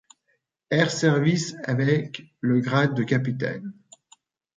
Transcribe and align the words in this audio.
Air 0.71 0.89
Service 0.89 1.53
avec 1.63 2.23
le 2.39 2.59
grade 2.59 2.95
de 2.95 3.03
capitaine. 3.03 3.71